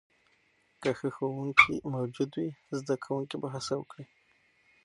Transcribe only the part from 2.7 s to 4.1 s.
زده کوونکي به هڅه وکړي.